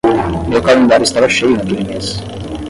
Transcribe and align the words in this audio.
Meu 0.49 0.63
calendário 0.63 1.03
estava 1.03 1.29
cheio 1.29 1.55
naquele 1.55 1.83
mês. 1.83 2.19